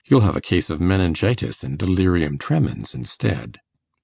You'll 0.03 0.21
have 0.21 0.35
a 0.35 0.41
case 0.41 0.71
of 0.71 0.81
meningitis 0.81 1.63
and 1.63 1.77
delirium 1.77 2.39
tremens 2.39 2.95
instead. 2.95 3.59